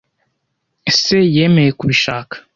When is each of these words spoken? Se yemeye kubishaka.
Se 0.99 1.17
yemeye 1.35 1.71
kubishaka. 1.79 2.35